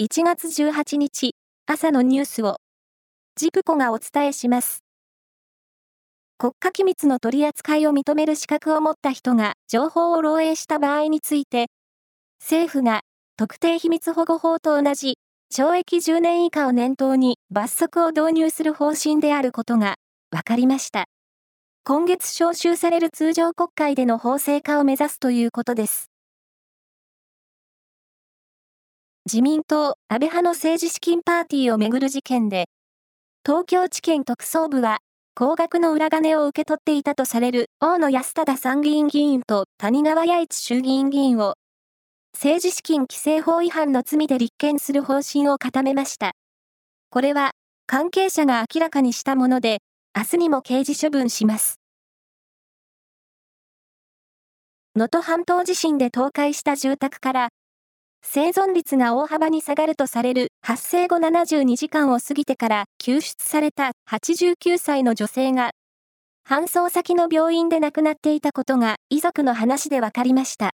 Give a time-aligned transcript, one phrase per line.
[0.00, 1.34] 1月18日
[1.66, 2.58] 朝のニュースを
[3.34, 4.84] ジプコがお伝えします。
[6.38, 11.66] 国家機密の取り扱いを認める資格を持った人が情報を漏洩した場合について、
[12.40, 13.00] 政府が
[13.36, 15.18] 特定秘密保護法と同じ
[15.52, 19.96] 懲役10年以下を念頭に罰則を導入する方針であることが
[20.30, 21.06] 分かりました。
[21.82, 26.07] 今月召集される通常国会での法制化を目指すということです。
[29.30, 32.64] 自民党安倍派の政治資金パーティーをめぐる事件で、
[33.44, 35.00] 東京地検特捜部は、
[35.34, 41.56] 高額の裏金を受け取っていたとされる大野安忠参議院議員と谷川八一衆議院議員を、
[42.32, 46.32] 政治資金規正法違反の罪で立件する方針を固めました。
[47.10, 47.50] これは、
[47.86, 49.82] 関係者が明らかにしたもので、
[50.16, 51.78] 明日にも刑事処分します。
[54.96, 57.48] 能登半島地震で倒壊した住宅から
[58.22, 65.70] 生存率が大幅に下がるとされる発生後72時間を過ぎてから救出された89歳の女性が、
[66.46, 70.70] 搬送先の病院で亡くなっていたことが遺族の話で分かりました。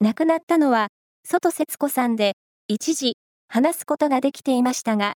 [0.00, 0.88] 亡くなったのは、
[1.24, 2.34] 外節子さんで、
[2.68, 3.16] 一時、
[3.48, 5.14] 話すことができていましたが、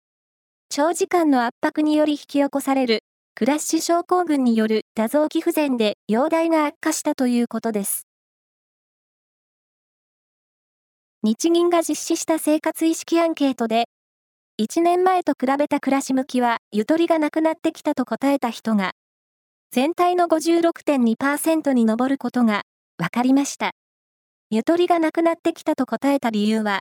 [0.69, 3.03] 長時間の圧迫により引き起こされる、
[3.35, 8.10] クラッシュ症候群による多臓器不全で容体が悪化したということです。
[11.23, 13.85] 日銀が実施した生活意識アンケートで、
[14.59, 18.93] 1年前と比べた暮らし向きはゆとりがなくなってきたと答えた人が、
[19.69, 22.63] 全体の56.2%に上ることが
[22.97, 23.73] 分かりました。
[24.49, 26.79] ゆとりがなくなってきたと答えた理由は、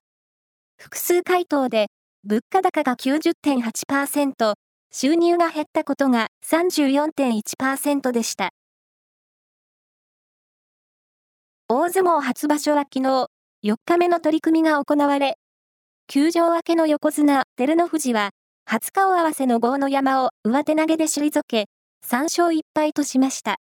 [0.79, 1.89] 複数回答で
[2.25, 4.55] 物価高が90.8%、
[4.91, 8.49] 収入が減ったことが34.1%でした。
[11.69, 13.27] 大相撲初場所は昨日、
[13.62, 15.36] 4日目の取り組みが行われ、
[16.12, 18.30] 休場明けの横綱、照ノ富士は、
[18.64, 21.66] 初顔合わせの豪の山を上手投げで退け、
[22.05, 23.58] 3勝1敗としました。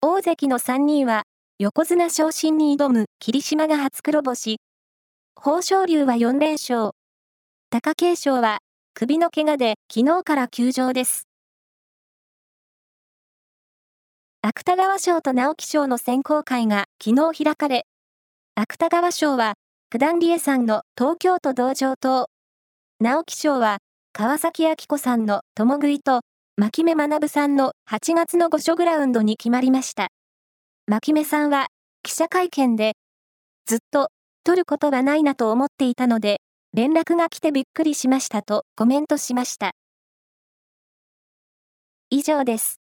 [0.00, 1.24] 大関の3人は、
[1.58, 4.58] 横綱昇進に挑む霧島が初黒星。
[5.36, 6.92] 豊昇龍は4連勝。
[7.70, 8.60] 貴景勝は、
[8.94, 11.26] 首の怪我で昨日から休場です。
[14.40, 17.86] 芥川賞と直木賞の選考会が昨日開かれ、
[18.58, 19.52] 芥川賞は、
[19.90, 22.28] 九段理恵さんの東京都道場島。
[23.00, 23.80] 直木賞は、
[24.14, 26.22] 川崎明子さんの共食いと、
[26.56, 30.08] 牧目学さんの8月の御所グラウンドに決まりました。
[30.86, 31.66] 牧目さんは、
[32.02, 32.94] 記者会見で、
[33.66, 34.08] ずっと、
[34.42, 36.40] 取ることはないなと思っていたので、
[36.72, 39.72] 連絡が来てびっくりしましたとコメントしました。
[42.08, 42.85] 以上です。